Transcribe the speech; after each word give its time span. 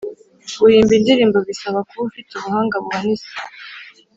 guhimba 0.59 0.91
indirimbo 0.99 1.37
bisaba 1.47 1.79
kuba 1.87 2.03
ufite 2.09 2.29
ubuhanga 2.33 2.75
buhanise 2.83 3.29